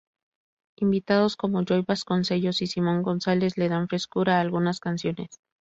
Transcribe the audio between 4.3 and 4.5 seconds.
a